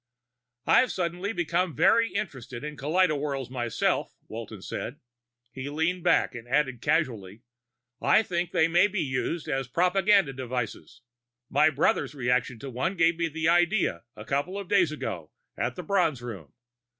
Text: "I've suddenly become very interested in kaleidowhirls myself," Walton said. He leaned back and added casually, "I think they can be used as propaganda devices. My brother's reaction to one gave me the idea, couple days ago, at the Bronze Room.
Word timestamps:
"I've 0.65 0.91
suddenly 0.91 1.31
become 1.31 1.75
very 1.75 2.09
interested 2.11 2.63
in 2.63 2.75
kaleidowhirls 2.75 3.51
myself," 3.51 4.15
Walton 4.27 4.63
said. 4.63 4.99
He 5.51 5.69
leaned 5.69 6.03
back 6.03 6.33
and 6.33 6.47
added 6.47 6.81
casually, 6.81 7.43
"I 8.01 8.23
think 8.23 8.49
they 8.51 8.67
can 8.67 8.91
be 8.91 8.99
used 9.01 9.47
as 9.47 9.67
propaganda 9.67 10.33
devices. 10.33 11.03
My 11.51 11.69
brother's 11.69 12.15
reaction 12.15 12.57
to 12.61 12.69
one 12.71 12.97
gave 12.97 13.17
me 13.19 13.27
the 13.27 13.47
idea, 13.47 14.03
couple 14.25 14.63
days 14.63 14.91
ago, 14.91 15.29
at 15.55 15.75
the 15.75 15.83
Bronze 15.83 16.23
Room. 16.23 16.51